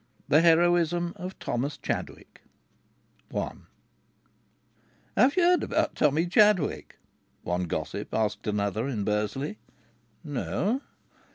[0.27, 2.41] THE HEROISM OF THOMAS CHADWICK
[3.35, 3.51] I
[5.15, 6.97] "Have you heard about Tommy Chadwick?"
[7.43, 9.59] one gossip asked another in Bursley.
[10.23, 10.81] "No."